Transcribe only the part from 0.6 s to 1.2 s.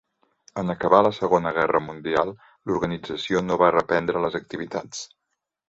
En acabar la